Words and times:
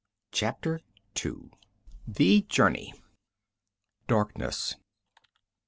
CHAPTER 0.31 0.81
II 1.23 1.51
The 2.07 2.41
Journey 2.49 2.95
Darkness. 4.07 4.75